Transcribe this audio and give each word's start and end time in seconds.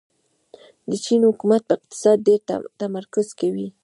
د 0.89 0.91
چین 1.05 1.21
حکومت 1.29 1.61
په 1.65 1.73
اقتصاد 1.77 2.17
ډېر 2.27 2.39
تمرکز 2.81 3.27
کوي. 3.39 3.67